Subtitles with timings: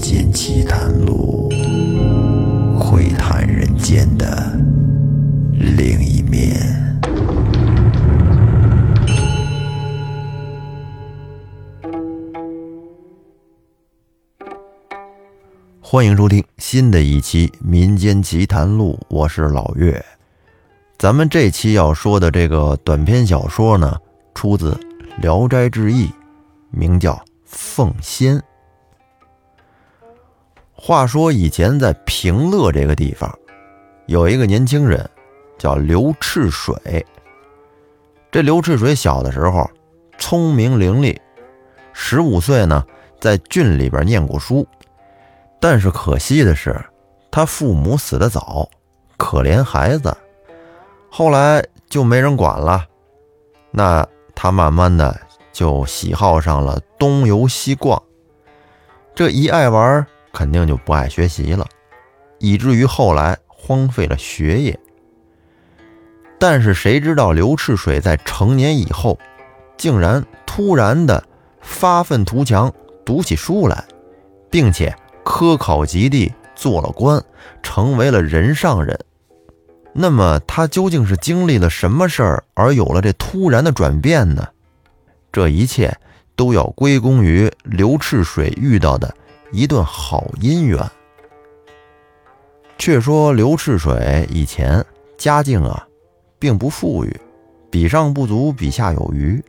[0.00, 1.50] 间奇谈录，
[2.78, 4.58] 会谈人间的
[5.76, 6.56] 另一面。
[15.82, 20.02] 欢迎收听新的一期《民间奇谈录》，我是老岳。
[20.98, 23.98] 咱们这期要说的这个短篇小说呢，
[24.34, 24.72] 出自
[25.20, 26.06] 《聊斋志异》，
[26.70, 27.12] 名叫
[27.44, 28.38] 《凤仙》。
[30.82, 33.30] 话说以前在平乐这个地方，
[34.06, 35.08] 有一个年轻人
[35.58, 37.04] 叫刘赤水。
[38.30, 39.70] 这刘赤水小的时候
[40.16, 41.14] 聪明伶俐，
[41.92, 42.82] 十五岁呢
[43.20, 44.66] 在郡里边念过书，
[45.60, 46.74] 但是可惜的是，
[47.30, 48.66] 他父母死得早，
[49.18, 50.16] 可怜孩子。
[51.10, 52.86] 后来就没人管了，
[53.70, 55.20] 那他慢慢的
[55.52, 58.02] 就喜好上了东游西逛，
[59.14, 61.66] 这一爱玩，肯定就不爱学习了，
[62.38, 64.78] 以至于后来荒废了学业。
[66.38, 69.18] 但是谁知道刘赤水在成年以后，
[69.76, 71.22] 竟然突然的
[71.60, 72.72] 发愤图强，
[73.04, 73.84] 读起书来，
[74.50, 77.22] 并且科考及第，做了官，
[77.62, 78.98] 成为了人上人。
[79.92, 84.48] 那么他究竟是经历了什么事儿，而有了这突然的转变呢？
[85.32, 85.94] 这一切
[86.36, 89.14] 都要归功于刘赤水遇到的
[89.52, 90.78] 一段好姻缘。
[92.78, 94.84] 却说刘赤水以前
[95.18, 95.86] 家境啊，
[96.38, 97.20] 并不富裕，
[97.70, 99.42] 比上不足，比下有余。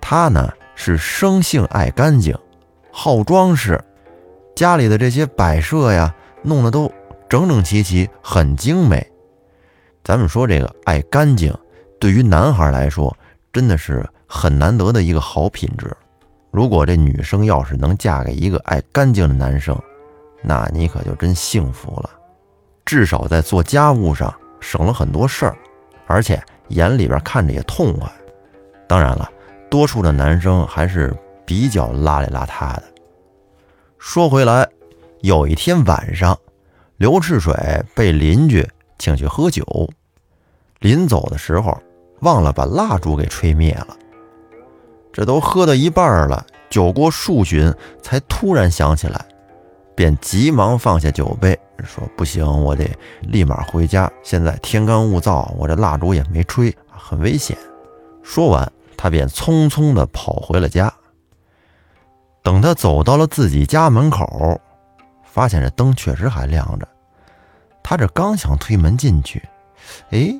[0.00, 2.36] 他呢是生性爱干净，
[2.92, 3.82] 好装饰，
[4.54, 6.92] 家里的这些摆设呀，弄得都
[7.28, 9.04] 整整齐齐，很精美。
[10.04, 11.52] 咱们说这个爱干净，
[11.98, 13.16] 对于男孩来说，
[13.52, 15.90] 真的是很难得的一个好品质。
[16.54, 19.76] 如果这女生要是能嫁给一个爱干净的男生，
[20.40, 22.08] 那你可就真幸福了。
[22.84, 25.56] 至少在做家务上省了很多事儿，
[26.06, 28.08] 而且眼里边看着也痛快。
[28.86, 29.28] 当然了，
[29.68, 31.12] 多数的男生还是
[31.44, 32.84] 比较邋里邋遢的。
[33.98, 34.64] 说回来，
[35.22, 36.38] 有一天晚上，
[36.98, 37.52] 刘赤水
[37.96, 38.64] 被邻居。
[38.96, 39.90] 请去喝酒，
[40.78, 41.76] 临走的时候
[42.20, 43.96] 忘了把蜡烛给吹灭了。
[45.14, 49.24] 这都喝到一半了，酒过数巡，才突然想起来，
[49.94, 52.84] 便急忙放下酒杯，说：“不行，我得
[53.20, 54.10] 立马回家。
[54.24, 57.56] 现在天干物燥，我这蜡烛也没吹，很危险。”
[58.24, 60.92] 说完，他便匆匆地跑回了家。
[62.42, 64.60] 等他走到了自己家门口，
[65.22, 66.88] 发现这灯确实还亮着。
[67.84, 69.40] 他这刚想推门进去，
[70.10, 70.34] 哎，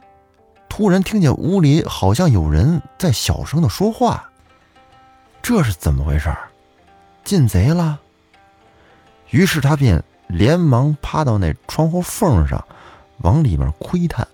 [0.68, 4.28] 突然听见屋里好像有人在小声的说话。
[5.44, 6.34] 这是怎么回事？
[7.22, 8.00] 进贼了？
[9.28, 12.66] 于是他便连忙趴到那窗户缝上，
[13.18, 14.26] 往里面窥探，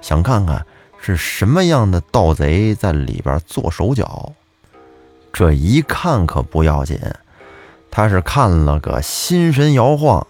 [0.00, 0.64] 想看看
[1.00, 4.32] 是什么样的盗贼在里边做手脚。
[5.32, 7.00] 这一看可不要紧，
[7.90, 10.24] 他是看了个心神摇晃。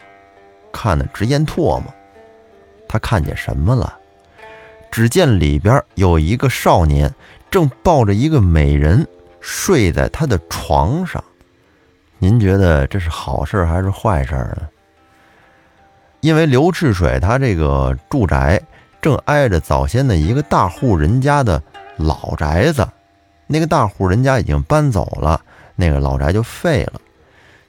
[0.72, 1.84] 看得直咽唾沫，
[2.88, 3.98] 他看见什么了？
[4.90, 7.14] 只见里边有一个少年
[7.50, 9.06] 正抱着一个美人
[9.42, 11.22] 睡在他的床上。
[12.18, 14.68] 您觉得这是好事还是坏事呢？
[16.20, 18.58] 因为刘赤水他这个住宅
[19.02, 21.62] 正挨着早先的一个大户人家的
[21.96, 22.88] 老宅子，
[23.46, 25.38] 那个大户人家已经搬走了，
[25.76, 27.00] 那个老宅就废了。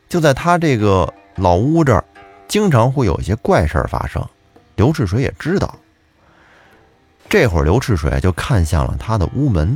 [0.08, 2.06] 就在他这个老屋这儿。
[2.46, 4.24] 经常会有一些怪事儿发生，
[4.76, 5.76] 刘赤水也知道。
[7.28, 9.76] 这会儿，刘赤水就看向了他的屋门，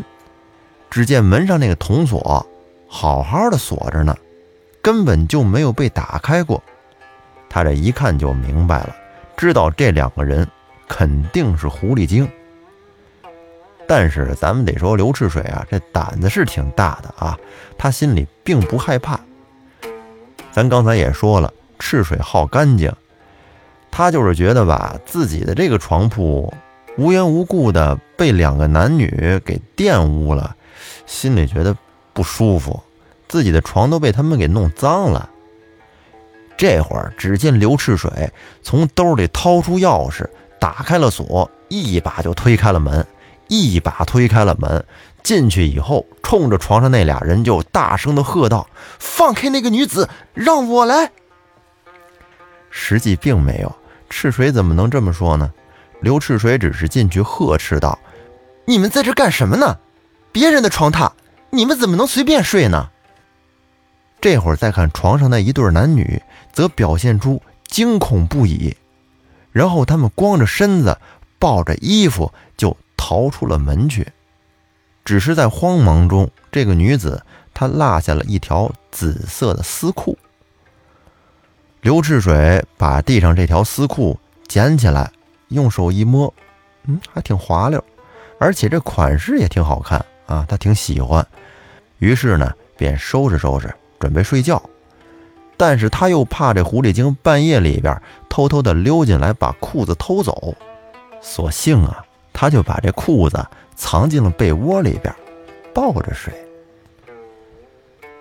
[0.89, 2.45] 只见门上那个铜锁
[2.87, 4.15] 好好的锁着呢，
[4.81, 6.61] 根本就没有被打开过。
[7.49, 8.95] 他这一看就明白了，
[9.35, 10.47] 知道这两个人
[10.87, 12.27] 肯定是狐狸精。
[13.87, 17.37] 但是咱们得说，刘赤水啊，这胆子是挺大的啊，
[17.77, 19.19] 他心里并不害怕。
[20.51, 21.53] 咱刚才也说了。
[21.79, 22.91] 赤水好干净，
[23.91, 26.51] 他就是觉得吧，自己的这个床铺
[26.97, 30.55] 无缘无故的被两个男女给玷污了，
[31.05, 31.75] 心里觉得
[32.13, 32.81] 不舒服，
[33.27, 35.29] 自己的床都被他们给弄脏了。
[36.57, 38.31] 这会儿，只见刘赤水
[38.63, 40.27] 从兜里掏出钥匙，
[40.59, 43.05] 打开了锁，一把就推开了门，
[43.47, 44.83] 一把推开了门，
[45.21, 51.11] 进去以后，冲着床上那俩人就大声的喝道：“放开那个女子，让我来！”
[52.71, 53.75] 实际并没有，
[54.09, 55.53] 赤水怎么能这么说呢？
[56.01, 57.97] 刘赤水只是进去呵斥道
[58.65, 59.77] ：“你们在这干什么呢？
[60.37, 61.13] 别人的床榻，
[61.49, 62.91] 你们怎么能随便睡呢？”
[64.21, 66.21] 这会儿再看床上那一对男女，
[66.53, 68.77] 则表现出惊恐不已。
[69.51, 70.95] 然后他们光着身子，
[71.39, 74.07] 抱着衣服就逃出了门去。
[75.03, 80.15] 只是在慌忙中，这个女子她落下了一条紫色的丝裤。
[81.81, 85.11] 刘赤水把地上这条丝裤捡起来，
[85.47, 86.31] 用手一摸，
[86.83, 87.83] 嗯，还挺滑溜，
[88.39, 91.25] 而且这款式也挺好看啊，他挺喜欢。
[91.97, 94.61] 于是呢，便收拾收拾，准备睡觉。
[95.59, 100.53] 但是他又怕这狐狸精半夜里边偷偷的溜进来把裤子偷走，
[101.19, 103.43] 索性啊，他就把这裤子
[103.75, 105.11] 藏进了被窝里边，
[105.73, 106.31] 抱着睡。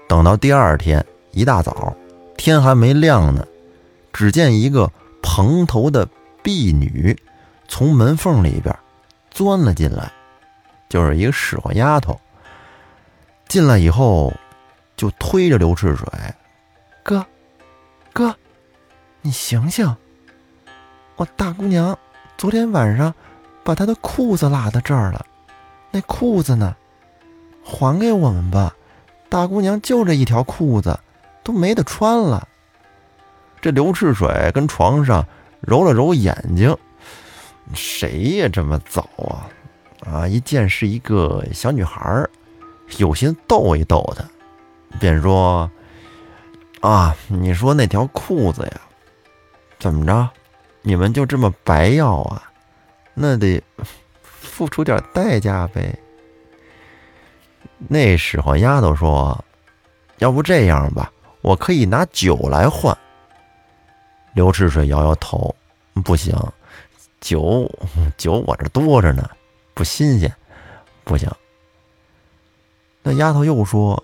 [0.08, 1.94] 等到第二天一大早，
[2.38, 3.46] 天还没亮呢，
[4.14, 6.08] 只见一个蓬头的
[6.42, 7.14] 婢女
[7.68, 8.74] 从门缝里边
[9.30, 10.10] 钻了进来，
[10.88, 12.18] 就是一个使唤丫头。
[13.48, 14.32] 进来以后，
[14.96, 16.06] 就推着刘赤水。
[17.02, 17.24] 哥，
[18.12, 18.34] 哥，
[19.22, 19.96] 你醒醒！
[21.16, 21.96] 我大姑娘
[22.36, 23.14] 昨天晚上
[23.64, 25.24] 把她的裤子落在这儿了，
[25.90, 26.76] 那裤子呢？
[27.64, 28.74] 还给我们吧！
[29.28, 30.98] 大姑娘就这一条裤子，
[31.42, 32.46] 都没得穿了。
[33.60, 35.26] 这刘赤水跟床上
[35.60, 36.76] 揉了揉眼睛，
[37.74, 39.48] 谁呀这么早啊？
[40.00, 40.26] 啊！
[40.26, 42.30] 一见是一个小女孩儿，
[42.98, 44.24] 有心逗一逗她，
[44.98, 45.70] 便说。
[46.80, 48.80] 啊，你说那条裤子呀，
[49.78, 50.28] 怎么着？
[50.82, 52.42] 你们就这么白要啊？
[53.14, 53.60] 那得
[54.22, 55.98] 付出点代价呗。
[57.88, 59.44] 那使唤丫头说
[60.18, 61.10] ：“要不这样吧，
[61.40, 62.96] 我可以拿酒来换。”
[64.34, 65.54] 刘赤水摇摇头
[66.04, 66.34] ：“不行，
[67.20, 67.68] 酒
[68.16, 69.28] 酒我这多着呢，
[69.76, 70.34] 不新鲜，
[71.04, 71.30] 不行。”
[73.04, 74.02] 那丫头又说：“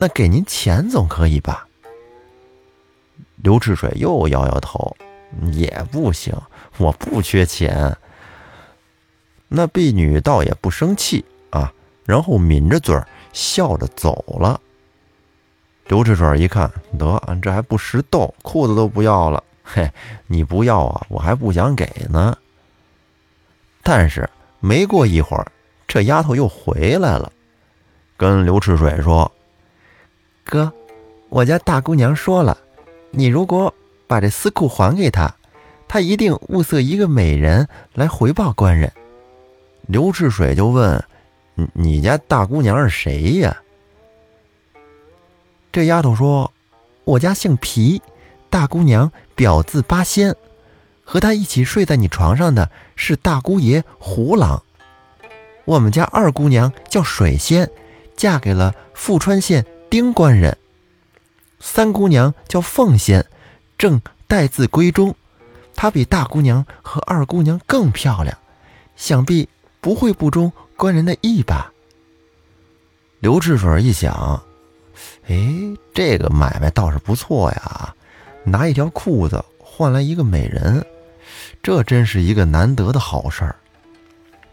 [0.00, 1.68] 那给您钱总可以吧？”
[3.36, 4.96] 刘赤水又摇摇头，
[5.52, 6.34] 也不行，
[6.78, 7.96] 我不缺钱。
[9.46, 11.72] 那婢女倒也不生气啊，
[12.04, 13.00] 然后抿着嘴
[13.32, 14.60] 笑着走了。
[15.86, 19.42] 刘赤水一看，得这还不识逗，裤子都不要了。
[19.62, 19.90] 嘿，
[20.26, 22.36] 你不要啊，我还不想给呢。
[23.82, 24.28] 但是
[24.60, 25.50] 没过一会儿，
[25.88, 27.32] 这丫头又回来了，
[28.16, 29.30] 跟刘赤水说
[30.44, 30.72] ：“哥，
[31.28, 32.56] 我家大姑娘说了。”
[33.12, 33.74] 你如果
[34.06, 35.34] 把这丝裤还给她，
[35.88, 38.92] 她一定物色一个美人来回报官人。
[39.88, 41.02] 刘赤水就问
[41.54, 43.56] ：“你你家大姑娘是谁呀？”
[45.72, 46.52] 这丫头说
[47.02, 48.00] ：“我家姓皮，
[48.48, 50.36] 大姑娘表字八仙，
[51.10, 54.62] 和他一起睡在你床上的是大姑爷胡郎。
[55.64, 57.68] 我们家二姑娘叫水仙，
[58.16, 60.56] 嫁给了富川县丁官人。”
[61.58, 63.26] 三姑娘叫凤仙，
[63.76, 65.16] 正待字闺中。
[65.74, 68.38] 她比大姑娘和二姑娘更漂亮，
[68.94, 69.48] 想必
[69.80, 71.72] 不会不中官人的意吧？
[73.18, 74.40] 刘志水一想，
[75.26, 75.36] 哎，
[75.92, 77.96] 这个买卖倒是不错呀，
[78.44, 80.86] 拿一条裤子换来一个美人，
[81.62, 83.54] 这真是一个难得的好事儿。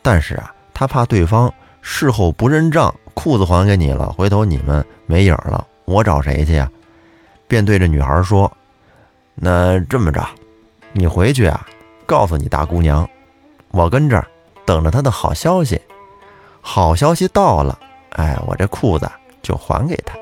[0.02, 6.70] 但是啊，他怕对方事后不认账，裤子还给你了，回头你们没影了，我找谁去呀？
[7.48, 8.52] 便对着女孩说
[9.36, 10.26] ：“那这么着，
[10.92, 11.66] 你回去啊，
[12.06, 13.10] 告诉你大姑娘，
[13.72, 14.28] 我跟这儿
[14.66, 15.82] 等着她的好消息。
[16.60, 17.80] 好消息到了，
[18.12, 19.10] 哎，我这裤子
[19.42, 20.14] 就还给她。”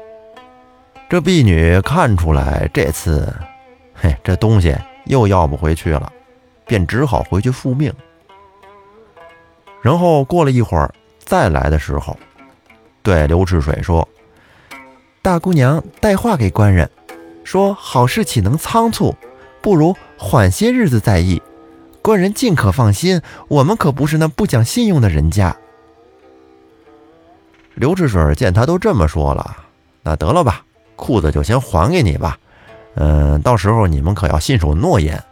[1.09, 3.33] 这婢女看出来这次，
[3.93, 4.75] 嘿，这东西
[5.05, 6.11] 又要不回去了，
[6.65, 7.93] 便只好回去复命。
[9.81, 12.17] 然后过了一会儿，再来的时候，
[13.03, 14.07] 对刘赤水说
[15.21, 16.89] ：“大姑娘带话给官人。”
[17.45, 19.15] 说好事岂能仓促，
[19.61, 21.39] 不如缓些日子再议。
[22.01, 25.55] 官人尽可放心，我们可不是那不讲信用的人家。
[27.75, 29.57] 刘志水见他都这么说了，
[30.01, 32.39] 那得了吧，裤子就先还给你吧。
[32.95, 35.23] 嗯，到时候你们可要信守诺言。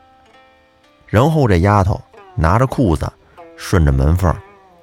[1.13, 2.01] 然后这丫头
[2.35, 3.07] 拿着裤子，
[3.55, 4.35] 顺着门缝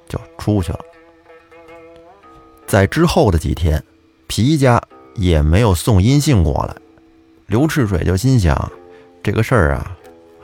[0.07, 0.79] 就出去了。
[2.65, 3.83] 在之后的几天，
[4.27, 4.81] 皮家
[5.15, 6.75] 也没有送音信过来。
[7.47, 8.71] 刘赤水就心想，
[9.21, 9.91] 这个事儿啊，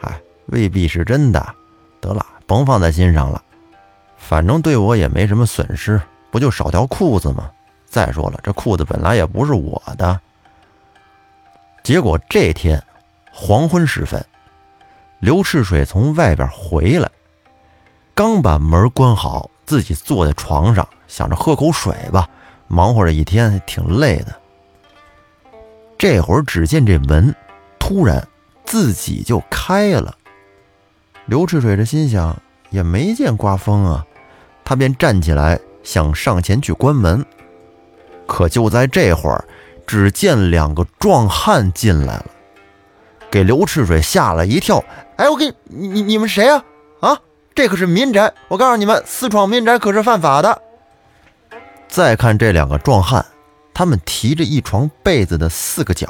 [0.02, 1.56] 哎，未必是真的。
[2.02, 3.42] 得了，甭放在心上了，
[4.18, 7.50] 反正对我也没什么损失，不就少条裤子吗？
[7.86, 10.20] 再说了，这裤子本来也不是我的。
[11.82, 12.84] 结果这天
[13.32, 14.22] 黄昏时分，
[15.20, 17.10] 刘赤水从外边回来，
[18.14, 22.30] 刚把门关好，自己坐在床上，想着喝口水吧，
[22.68, 24.36] 忙活了一天挺累的。
[25.98, 27.34] 这会儿只见这门
[27.80, 28.26] 突然
[28.64, 30.16] 自己就开了。
[31.26, 34.06] 刘赤水这心想，也没见刮风啊，
[34.64, 37.26] 他便站起来想上前去关门。
[38.28, 39.44] 可就在这会儿，
[39.88, 42.26] 只见两个壮汉进来了，
[43.30, 44.84] 给刘赤水吓了一跳。
[45.18, 46.64] 哎，我给你你你们谁呀？
[47.00, 47.18] 啊，
[47.56, 50.62] 这可是民宅，我告诉你们，私闯民宅可是犯法的。
[51.88, 53.26] 再看这两个壮汉，
[53.74, 56.10] 他们提着一床被子的四个角，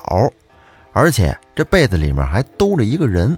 [0.93, 3.37] 而且这被子里面还兜着一个人。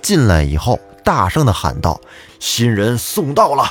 [0.00, 0.78] 进来以后。
[1.04, 2.00] 大声的喊道
[2.40, 3.70] ：“新人送到了！”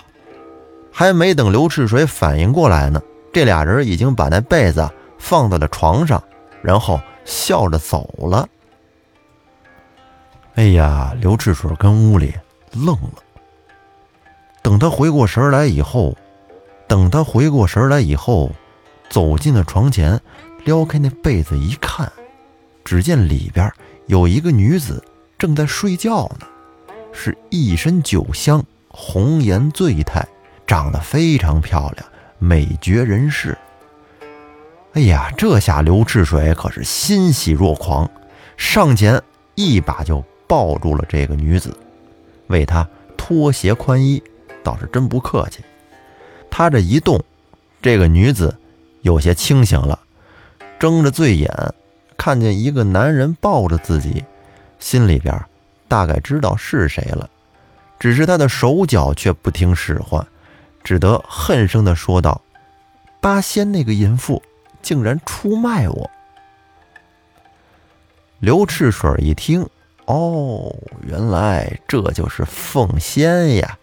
[0.94, 3.02] 还没等刘赤水反应过来呢，
[3.34, 6.24] 这俩人已经把那被子放在了床上，
[6.62, 8.48] 然后笑着走了。
[10.56, 12.34] 哎呀，刘赤水跟屋里
[12.74, 13.24] 愣了。
[14.62, 16.16] 等他回过神来以后，
[16.88, 18.52] 等他回过神来以后，
[19.10, 20.22] 走进了床前，
[20.64, 22.12] 撩开那被子一看，
[22.86, 23.72] 只见里边
[24.06, 25.04] 有一个女子
[25.40, 26.46] 正在睡觉呢。
[27.12, 30.24] 是一身酒香，红颜醉态，
[30.68, 32.06] 长得非常漂亮，
[32.38, 33.58] 美绝人世。
[34.94, 38.10] 哎呀，这下刘赤水可是欣喜若狂，
[38.56, 39.20] 上前
[39.56, 41.76] 一把就抱住了这个女子，
[42.46, 44.22] 为她脱鞋宽衣，
[44.64, 45.64] 倒是真不客气。
[46.52, 47.20] 他这一动，
[47.82, 48.56] 这个女子
[49.02, 49.98] 有些清醒了，
[50.78, 51.52] 睁着醉眼，
[52.16, 54.24] 看见一个男人抱着自己，
[54.78, 55.44] 心里边。
[55.88, 57.28] 大概知道是谁了，
[57.98, 60.24] 只是他的手脚却不听使唤，
[60.84, 62.40] 只得恨声地说道
[63.20, 64.44] ：“八仙那个淫妇
[64.84, 66.12] 竟然出卖我！”
[68.40, 69.68] 刘赤水一听，
[70.06, 73.78] 哦，原来这就是凤仙呀，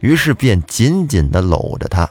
[0.00, 2.10] 于是便紧紧地搂着她，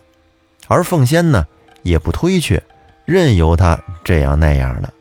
[0.68, 1.46] 而凤仙呢，
[1.84, 2.64] 也不推却，
[3.06, 4.92] 任由他这样那样的。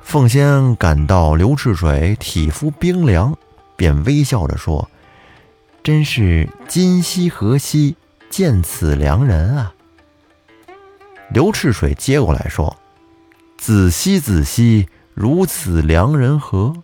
[0.00, 3.36] 凤仙感到刘赤水体肤冰凉，
[3.74, 4.88] 便微笑着说
[5.82, 7.96] ：“真是今夕何夕
[8.30, 9.74] 见此良人啊！”
[11.30, 12.76] 刘赤水接过来说
[13.58, 16.74] ：“子兮子兮，如此良人何？”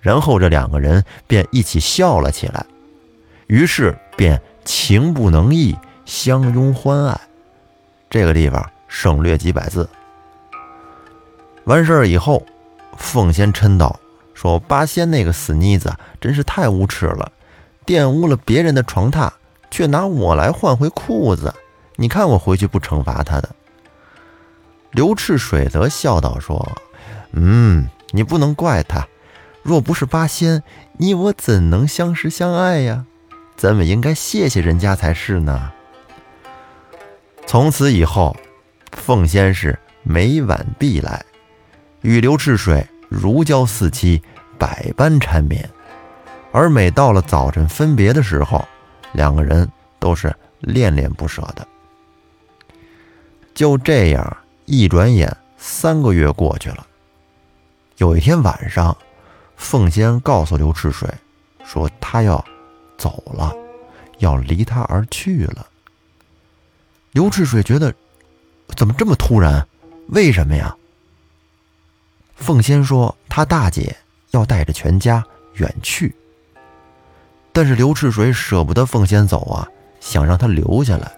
[0.00, 2.64] 然后这两个人便一起笑了起来，
[3.46, 7.20] 于是便情不能抑，相拥欢爱。
[8.08, 9.88] 这个地方省略几百字。
[11.64, 12.44] 完事儿以后，
[12.96, 14.00] 凤仙嗔道
[14.34, 17.30] ：“说八仙那个死妮子真是太无耻了，
[17.84, 19.30] 玷污了别人的床榻，
[19.70, 21.54] 却拿我来换回裤子。
[21.96, 23.48] 你看我回去不惩罚他的。”
[24.90, 26.66] 刘赤水则笑道：“说，
[27.32, 29.06] 嗯，你不能怪他。
[29.62, 30.62] 若不是八仙，
[30.96, 33.06] 你我怎能相识相爱呀？
[33.56, 35.72] 咱们应该谢谢人家才是呢。”
[37.46, 38.36] 从此以后，
[38.92, 41.24] 凤仙是每晚必来。
[42.02, 44.22] 与刘赤水如胶似漆，
[44.58, 45.68] 百般缠绵，
[46.52, 48.66] 而每到了早晨分别的时候，
[49.12, 51.66] 两个人都是恋恋不舍的。
[53.52, 56.86] 就这样，一转眼三个月过去了。
[57.98, 58.96] 有一天晚上，
[59.60, 61.06] 凤仙告诉刘赤水，
[61.64, 62.42] 说他要
[62.96, 63.54] 走了，
[64.18, 65.66] 要离他而去了。
[67.12, 67.94] 刘赤水觉得，
[68.74, 69.64] 怎么这么突然？
[70.08, 70.74] 为什么呀？
[72.34, 73.94] 凤仙说：“她大姐
[74.30, 75.24] 要带着全家
[75.54, 76.16] 远去，
[77.52, 79.68] 但是刘赤水舍不得凤仙走啊，
[80.00, 81.12] 想让她留下来。”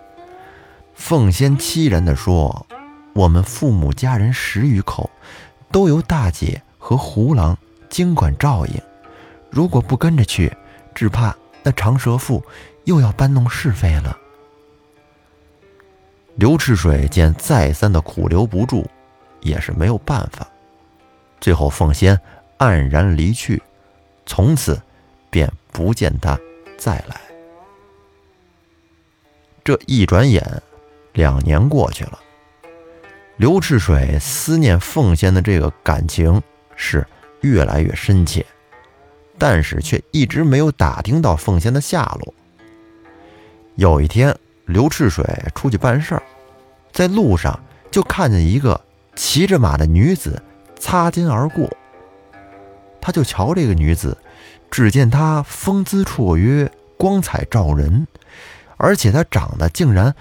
[0.95, 2.67] 凤仙凄然地说
[3.15, 5.09] ：“我们父母家人十余口，
[5.71, 7.57] 都由大姐和胡郎
[7.93, 8.83] 经管照应。
[9.51, 10.51] 如果不跟着去，
[10.95, 12.43] 只怕那长舌妇
[12.85, 14.19] 又要搬弄是非了。”
[16.37, 18.87] 刘赤水见再三的苦留不住，
[19.43, 20.49] 也是没有办法。
[21.39, 22.19] 最后，凤仙
[22.57, 23.63] 黯然离去，
[24.25, 24.81] 从此
[25.29, 26.39] 便不见他
[26.79, 27.21] 再来。
[29.63, 30.63] 这一转眼，
[31.13, 32.19] 两年过去了。
[33.37, 36.41] 刘赤水思念凤仙的这个感情
[36.75, 37.07] 是
[37.43, 38.45] 越来越深切，
[39.39, 42.35] 但是却一直没有打听到凤仙的下落。
[43.77, 46.23] 有一天，刘赤水出去办事儿，
[46.93, 48.81] 在路上就看见一个
[49.15, 50.43] 骑着马的女子。
[50.85, 51.71] 擦肩而过，
[53.01, 54.19] 他就瞧这个女子，
[54.69, 58.05] 只见她风姿绰约，光彩照人，
[58.79, 60.13] 而且她长得竟然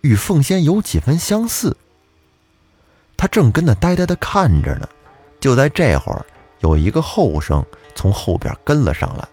[0.00, 1.76] 与凤仙有几分相似。
[3.16, 4.88] 他正跟那呆呆的看着呢，
[5.38, 6.26] 就在这会儿，
[6.60, 9.28] 有一个后生从后边跟了上来。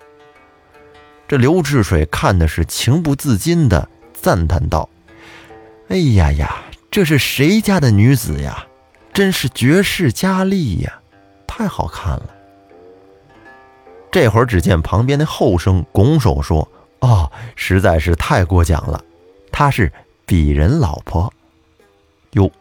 [1.28, 4.88] 这刘志水看的是情不自禁的赞叹道
[5.90, 8.68] ：“哎呀呀，这是谁家的女子呀？”
[9.12, 11.00] 真是绝世佳丽呀，
[11.48, 12.30] 太好看了。
[14.12, 19.02] 这会儿，只见旁边的后生拱手说：“哦，实在是太过奖了，
[19.54, 19.92] 她是
[20.28, 21.34] 鄙人老婆。”
[22.34, 22.52] 哟，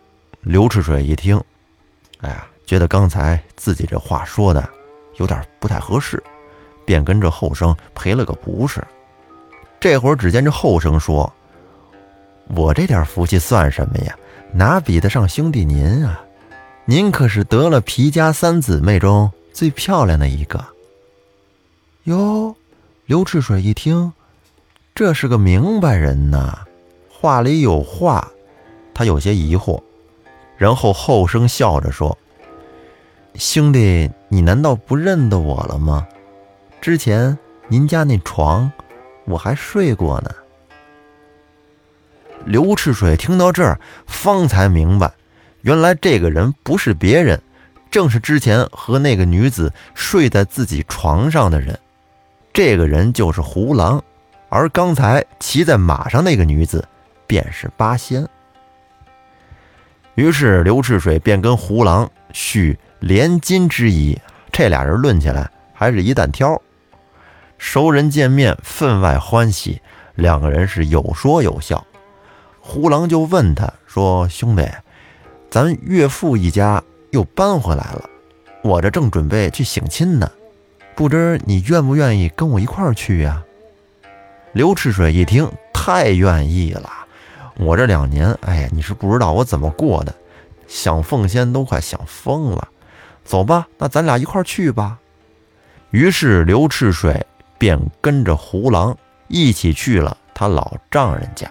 [0.42, 1.42] 刘赤水一听，
[2.20, 4.68] 哎呀，觉得刚才自己这话说的
[5.16, 6.22] 有点不太合适，
[6.84, 8.82] 便跟这后生赔了个不是。
[9.80, 11.30] 这会儿，只见这后生说
[12.56, 14.16] ：“我这点福气算什么呀？
[14.52, 16.20] 哪比得上兄弟您啊？”
[16.86, 20.62] 您可是得了皮家三姊妹中最漂亮的一个。
[22.04, 22.54] 哟，
[23.06, 24.12] 刘赤水一听，
[24.94, 26.58] 这是个明白人呐，
[27.08, 28.30] 话里有话，
[28.92, 29.82] 他有些疑惑，
[30.58, 32.16] 然后后生笑着说
[33.36, 36.06] ：“兄弟，你难道不认得我了吗？
[36.80, 37.36] 之前
[37.66, 38.70] 您家那床，
[39.24, 40.30] 我还睡过呢。”
[42.46, 45.10] 刘赤水听到这儿，方才明白。
[45.62, 47.40] 原来这个人不是别人，
[47.90, 51.76] 正是之前和那个女子睡在自己床上的人。
[52.52, 54.00] 这个人就是胡狼，
[54.48, 56.86] 而刚才骑在马上那个女子
[57.26, 58.24] 便是八仙。
[60.14, 64.18] 于是刘赤水便跟胡狼续连金之谊。
[64.50, 66.60] 这俩人论起来还是一担挑。
[67.58, 69.82] 熟人见面，分外欢喜，
[70.14, 71.86] 两个人是有说有笑。
[72.60, 74.66] 胡狼就问他说：“兄弟。”
[75.50, 78.08] 咱岳父一家又搬回来了，
[78.62, 80.30] 我这正准备去省亲呢，
[80.96, 83.44] 不知你愿不愿意跟我一块儿去呀？
[84.52, 86.90] 刘赤水一听，太愿意了。
[87.56, 90.14] 我这两年，哎呀，你是不知道我怎么过的，
[90.66, 92.68] 想凤仙都快想疯了。
[93.24, 94.98] 走吧，那咱俩一块儿去吧。
[95.90, 97.26] 于是刘赤水
[97.58, 98.96] 便跟着胡狼
[99.28, 101.50] 一起去了他老丈人家。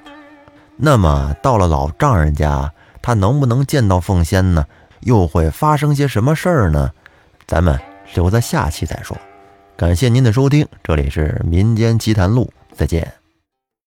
[0.77, 2.72] 那么到了老丈人家。
[3.06, 4.65] 他能不能见到凤仙呢？
[5.01, 6.89] 又会发生些什么事儿呢？
[7.46, 7.77] 咱们
[8.13, 9.18] 留在下期再说。
[9.76, 13.23] 感谢您的收听，这里是民间奇谈录，再见。